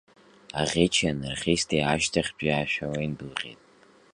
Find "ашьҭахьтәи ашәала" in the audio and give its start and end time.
1.91-2.99